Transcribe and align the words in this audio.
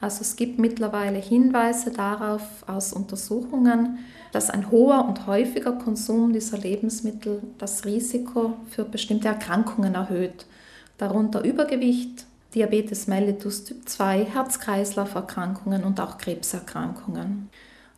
Also 0.00 0.22
es 0.22 0.36
gibt 0.36 0.58
mittlerweile 0.58 1.18
Hinweise 1.18 1.90
darauf 1.90 2.42
aus 2.66 2.94
Untersuchungen, 2.94 3.98
dass 4.32 4.48
ein 4.48 4.70
hoher 4.70 5.04
und 5.06 5.26
häufiger 5.26 5.72
Konsum 5.72 6.32
dieser 6.32 6.56
Lebensmittel 6.56 7.42
das 7.58 7.84
Risiko 7.84 8.54
für 8.70 8.84
bestimmte 8.84 9.28
Erkrankungen 9.28 9.94
erhöht, 9.94 10.46
darunter 10.96 11.44
Übergewicht, 11.44 12.24
Diabetes 12.54 13.06
mellitus 13.08 13.64
Typ 13.64 13.88
2, 13.88 14.24
Herz-Kreislauf-Erkrankungen 14.24 15.84
und 15.84 16.00
auch 16.00 16.16
Krebserkrankungen. 16.16 17.50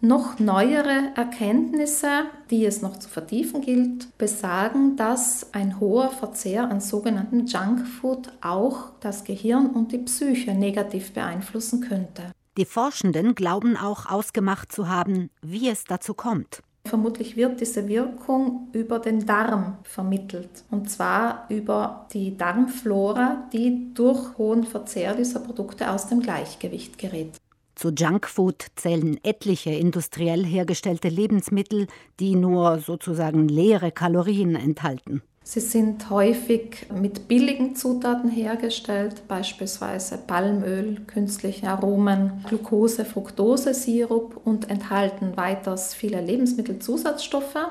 Noch 0.04 0.40
neuere 0.40 1.12
Erkenntnisse, 1.14 2.24
die 2.50 2.66
es 2.66 2.82
noch 2.82 2.98
zu 2.98 3.08
vertiefen 3.08 3.60
gilt, 3.60 4.18
besagen, 4.18 4.96
dass 4.96 5.54
ein 5.54 5.78
hoher 5.78 6.10
Verzehr 6.10 6.68
an 6.68 6.80
sogenannten 6.80 7.46
Junkfood 7.46 8.32
auch 8.40 8.90
das 8.98 9.22
Gehirn 9.22 9.70
und 9.70 9.92
die 9.92 9.98
Psyche 9.98 10.54
negativ 10.54 11.12
beeinflussen 11.12 11.82
könnte. 11.82 12.32
Die 12.56 12.64
Forschenden 12.64 13.36
glauben 13.36 13.76
auch 13.76 14.06
ausgemacht 14.10 14.72
zu 14.72 14.88
haben, 14.88 15.30
wie 15.40 15.68
es 15.68 15.84
dazu 15.84 16.14
kommt. 16.14 16.64
Vermutlich 16.84 17.36
wird 17.36 17.60
diese 17.60 17.86
Wirkung 17.86 18.70
über 18.72 18.98
den 18.98 19.24
Darm 19.24 19.78
vermittelt. 19.84 20.64
Und 20.72 20.90
zwar 20.90 21.46
über 21.48 22.08
die 22.12 22.36
Darmflora, 22.36 23.48
die 23.52 23.94
durch 23.94 24.36
hohen 24.36 24.64
Verzehr 24.64 25.14
dieser 25.14 25.38
Produkte 25.38 25.92
aus 25.92 26.08
dem 26.08 26.18
Gleichgewicht 26.18 26.98
gerät. 26.98 27.36
Zu 27.82 27.90
Junkfood 27.90 28.66
zählen 28.76 29.18
etliche 29.24 29.70
industriell 29.70 30.44
hergestellte 30.44 31.08
Lebensmittel, 31.08 31.88
die 32.20 32.36
nur 32.36 32.78
sozusagen 32.78 33.48
leere 33.48 33.90
Kalorien 33.90 34.54
enthalten. 34.54 35.20
Sie 35.42 35.58
sind 35.58 36.08
häufig 36.08 36.86
mit 36.94 37.26
billigen 37.26 37.74
Zutaten 37.74 38.30
hergestellt, 38.30 39.26
beispielsweise 39.26 40.16
Palmöl, 40.16 41.00
künstliche 41.08 41.70
Aromen, 41.70 42.44
Glucose, 42.48 43.04
Fructose, 43.04 43.74
Sirup 43.74 44.40
und 44.44 44.70
enthalten 44.70 45.36
weiters 45.36 45.92
viele 45.92 46.20
Lebensmittelzusatzstoffe. 46.20 47.66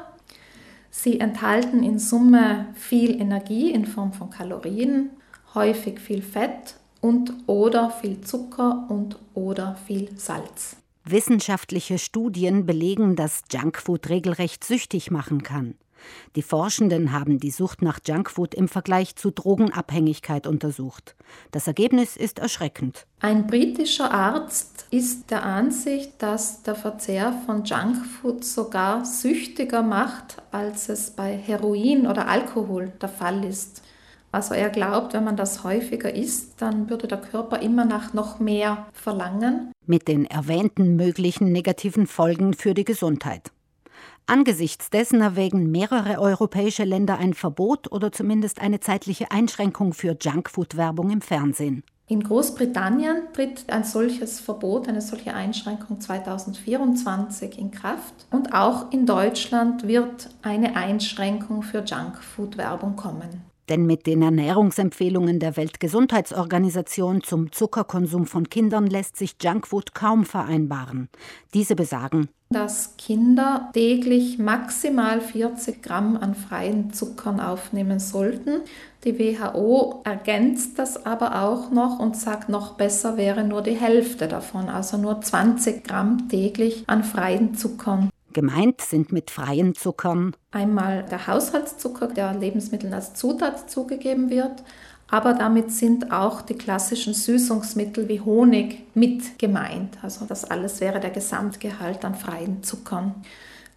Sie 0.89 1.21
enthalten 1.21 1.83
in 1.83 1.99
Summe 1.99 2.65
viel 2.73 3.11
Energie 3.21 3.71
in 3.71 3.85
Form 3.85 4.11
von 4.11 4.29
Kalorien, 4.29 5.11
häufig 5.55 6.01
viel 6.01 6.21
Fett 6.21 6.75
und 7.01 7.33
oder 7.47 7.89
viel 7.89 8.21
Zucker 8.21 8.85
und 8.89 9.17
oder 9.33 9.75
viel 9.87 10.17
Salz. 10.17 10.77
Wissenschaftliche 11.03 11.97
Studien 11.97 12.65
belegen, 12.65 13.15
dass 13.15 13.43
Junkfood 13.51 14.09
regelrecht 14.09 14.63
süchtig 14.63 15.09
machen 15.09 15.41
kann. 15.41 15.75
Die 16.35 16.41
Forschenden 16.41 17.11
haben 17.11 17.39
die 17.39 17.51
Sucht 17.51 17.81
nach 17.81 17.99
Junkfood 18.05 18.55
im 18.55 18.67
Vergleich 18.67 19.15
zu 19.15 19.31
Drogenabhängigkeit 19.31 20.47
untersucht. 20.47 21.15
Das 21.51 21.67
Ergebnis 21.67 22.15
ist 22.17 22.39
erschreckend. 22.39 23.05
Ein 23.19 23.47
britischer 23.47 24.11
Arzt 24.11 24.85
ist 24.89 25.29
der 25.31 25.43
Ansicht, 25.43 26.13
dass 26.19 26.63
der 26.63 26.75
Verzehr 26.75 27.33
von 27.45 27.65
Junkfood 27.65 28.43
sogar 28.43 29.05
süchtiger 29.05 29.83
macht, 29.83 30.37
als 30.51 30.89
es 30.89 31.11
bei 31.11 31.35
Heroin 31.35 32.07
oder 32.07 32.27
Alkohol 32.27 32.91
der 33.01 33.09
Fall 33.09 33.43
ist. 33.43 33.83
Also 34.31 34.53
er 34.53 34.69
glaubt, 34.69 35.13
wenn 35.13 35.25
man 35.25 35.35
das 35.35 35.63
häufiger 35.63 36.13
isst, 36.13 36.61
dann 36.61 36.89
würde 36.89 37.07
der 37.07 37.19
Körper 37.19 37.59
immer 37.59 37.85
nach 37.85 38.13
noch 38.13 38.39
mehr 38.39 38.85
verlangen. 38.93 39.71
Mit 39.85 40.07
den 40.07 40.25
erwähnten 40.25 40.95
möglichen 40.95 41.51
negativen 41.51 42.07
Folgen 42.07 42.53
für 42.53 42.73
die 42.73 42.85
Gesundheit. 42.85 43.51
Angesichts 44.27 44.89
dessen 44.89 45.19
erwägen 45.19 45.71
mehrere 45.71 46.19
europäische 46.19 46.85
Länder 46.85 47.17
ein 47.17 47.33
Verbot 47.33 47.91
oder 47.91 48.11
zumindest 48.11 48.61
eine 48.61 48.79
zeitliche 48.79 49.31
Einschränkung 49.31 49.93
für 49.93 50.15
Junkfood-Werbung 50.19 51.09
im 51.09 51.21
Fernsehen. 51.21 51.83
In 52.07 52.23
Großbritannien 52.23 53.23
tritt 53.33 53.69
ein 53.69 53.83
solches 53.83 54.39
Verbot, 54.39 54.87
eine 54.87 55.01
solche 55.01 55.33
Einschränkung 55.33 55.99
2024 55.99 57.57
in 57.57 57.71
Kraft. 57.71 58.13
Und 58.31 58.53
auch 58.53 58.91
in 58.91 59.05
Deutschland 59.05 59.87
wird 59.87 60.29
eine 60.41 60.75
Einschränkung 60.75 61.63
für 61.63 61.83
Junkfood-Werbung 61.83 62.95
kommen. 62.95 63.50
Denn 63.69 63.85
mit 63.85 64.07
den 64.07 64.21
Ernährungsempfehlungen 64.21 65.39
der 65.39 65.57
Weltgesundheitsorganisation 65.57 67.21
zum 67.23 67.51
Zuckerkonsum 67.51 68.25
von 68.25 68.49
Kindern 68.49 68.87
lässt 68.87 69.17
sich 69.17 69.35
Junkfood 69.41 69.93
kaum 69.93 70.25
vereinbaren. 70.25 71.09
Diese 71.53 71.75
besagen, 71.75 72.29
dass 72.51 72.97
Kinder 72.97 73.69
täglich 73.73 74.37
maximal 74.37 75.21
40 75.21 75.81
Gramm 75.81 76.17
an 76.17 76.35
freien 76.35 76.91
Zuckern 76.91 77.39
aufnehmen 77.39 77.99
sollten. 77.99 78.61
Die 79.05 79.17
WHO 79.17 80.01
ergänzt 80.03 80.77
das 80.77 81.05
aber 81.05 81.43
auch 81.43 81.71
noch 81.71 81.99
und 81.99 82.17
sagt, 82.17 82.49
noch 82.49 82.73
besser 82.73 83.15
wäre 83.15 83.45
nur 83.45 83.61
die 83.61 83.75
Hälfte 83.75 84.27
davon, 84.27 84.67
also 84.67 84.97
nur 84.97 85.21
20 85.21 85.83
Gramm 85.83 86.27
täglich 86.27 86.83
an 86.87 87.03
freien 87.03 87.55
Zuckern. 87.55 88.09
Gemeint 88.33 88.81
sind 88.81 89.11
mit 89.11 89.31
freien 89.31 89.75
Zuckern 89.75 90.35
einmal 90.51 91.03
der 91.03 91.27
Haushaltszucker, 91.27 92.07
der 92.07 92.33
Lebensmitteln 92.33 92.93
als 92.93 93.13
Zutat 93.13 93.69
zugegeben 93.69 94.29
wird, 94.29 94.63
aber 95.09 95.33
damit 95.33 95.71
sind 95.71 96.11
auch 96.11 96.41
die 96.41 96.55
klassischen 96.55 97.13
Süßungsmittel 97.13 98.07
wie 98.07 98.21
Honig 98.21 98.83
mit 98.93 99.39
gemeint. 99.39 99.97
Also 100.01 100.25
das 100.25 100.45
alles 100.45 100.79
wäre 100.79 100.99
der 100.99 101.09
Gesamtgehalt 101.09 102.05
an 102.05 102.15
freien 102.15 102.63
Zuckern. 102.63 103.15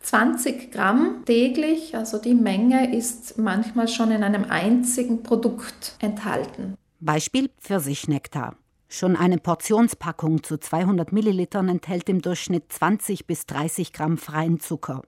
20 0.02 0.70
Gramm 0.70 1.24
täglich, 1.24 1.96
also 1.96 2.18
die 2.18 2.34
Menge 2.34 2.94
ist 2.94 3.38
manchmal 3.38 3.88
schon 3.88 4.10
in 4.10 4.22
einem 4.22 4.44
einzigen 4.44 5.22
Produkt 5.22 5.96
enthalten. 5.98 6.76
Beispiel 7.00 7.50
Pfirsichnektar. 7.60 8.56
Schon 8.88 9.16
eine 9.16 9.38
Portionspackung 9.38 10.42
zu 10.42 10.58
200 10.58 11.12
Millilitern 11.12 11.68
enthält 11.68 12.08
im 12.08 12.22
Durchschnitt 12.22 12.72
20 12.72 13.26
bis 13.26 13.46
30 13.46 13.92
Gramm 13.92 14.18
freien 14.18 14.60
Zucker. 14.60 15.02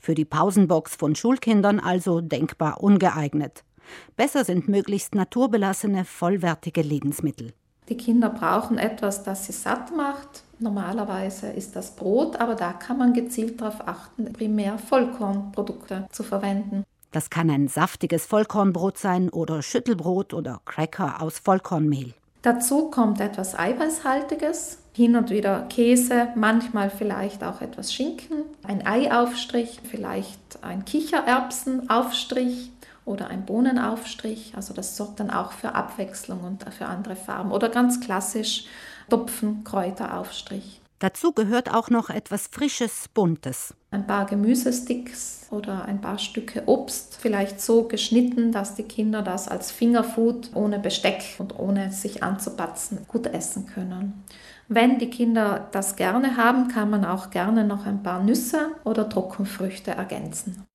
Für 0.00 0.14
die 0.14 0.24
Pausenbox 0.24 0.96
von 0.96 1.14
Schulkindern 1.14 1.80
also 1.80 2.20
denkbar 2.20 2.82
ungeeignet. 2.82 3.64
Besser 4.16 4.44
sind 4.44 4.68
möglichst 4.68 5.14
naturbelassene, 5.14 6.04
vollwertige 6.04 6.82
Lebensmittel. 6.82 7.52
Die 7.88 7.96
Kinder 7.96 8.30
brauchen 8.30 8.78
etwas, 8.78 9.22
das 9.22 9.46
sie 9.46 9.52
satt 9.52 9.94
macht. 9.94 10.42
Normalerweise 10.58 11.48
ist 11.48 11.76
das 11.76 11.94
Brot, 11.94 12.36
aber 12.36 12.54
da 12.54 12.72
kann 12.72 12.98
man 12.98 13.12
gezielt 13.12 13.60
darauf 13.60 13.86
achten, 13.86 14.32
primär 14.32 14.78
Vollkornprodukte 14.78 16.08
zu 16.10 16.24
verwenden. 16.24 16.84
Das 17.12 17.30
kann 17.30 17.48
ein 17.48 17.68
saftiges 17.68 18.26
Vollkornbrot 18.26 18.98
sein 18.98 19.28
oder 19.28 19.62
Schüttelbrot 19.62 20.34
oder 20.34 20.60
Cracker 20.64 21.22
aus 21.22 21.38
Vollkornmehl. 21.38 22.14
Dazu 22.46 22.92
kommt 22.92 23.20
etwas 23.20 23.58
Eiweißhaltiges, 23.58 24.78
hin 24.92 25.16
und 25.16 25.30
wieder 25.30 25.62
Käse, 25.62 26.28
manchmal 26.36 26.90
vielleicht 26.90 27.42
auch 27.42 27.60
etwas 27.60 27.92
Schinken, 27.92 28.44
ein 28.62 28.86
Eiaufstrich, 28.86 29.80
vielleicht 29.82 30.62
ein 30.62 30.84
Kichererbsenaufstrich 30.84 32.70
oder 33.04 33.26
ein 33.26 33.44
Bohnenaufstrich. 33.46 34.52
Also 34.54 34.74
das 34.74 34.96
sorgt 34.96 35.18
dann 35.18 35.30
auch 35.30 35.50
für 35.50 35.74
Abwechslung 35.74 36.44
und 36.44 36.72
für 36.72 36.86
andere 36.86 37.16
Farben. 37.16 37.50
Oder 37.50 37.68
ganz 37.68 37.98
klassisch 37.98 38.66
Topfen, 39.10 39.64
Kräuteraufstrich. 39.64 40.80
Dazu 41.00 41.32
gehört 41.32 41.74
auch 41.74 41.90
noch 41.90 42.10
etwas 42.10 42.46
Frisches, 42.46 43.08
Buntes. 43.12 43.74
Ein 43.96 44.06
paar 44.06 44.26
Gemüsesticks 44.26 45.46
oder 45.50 45.86
ein 45.86 46.02
paar 46.02 46.18
Stücke 46.18 46.64
Obst, 46.66 47.16
vielleicht 47.18 47.62
so 47.62 47.84
geschnitten, 47.84 48.52
dass 48.52 48.74
die 48.74 48.82
Kinder 48.82 49.22
das 49.22 49.48
als 49.48 49.72
Fingerfood 49.72 50.50
ohne 50.54 50.78
Besteck 50.78 51.22
und 51.38 51.58
ohne 51.58 51.90
sich 51.90 52.22
anzupatzen 52.22 52.98
gut 53.08 53.26
essen 53.26 53.64
können. 53.64 54.22
Wenn 54.68 54.98
die 54.98 55.08
Kinder 55.08 55.68
das 55.72 55.96
gerne 55.96 56.36
haben, 56.36 56.68
kann 56.68 56.90
man 56.90 57.06
auch 57.06 57.30
gerne 57.30 57.64
noch 57.64 57.86
ein 57.86 58.02
paar 58.02 58.22
Nüsse 58.22 58.72
oder 58.84 59.08
Trockenfrüchte 59.08 59.92
ergänzen. 59.92 60.66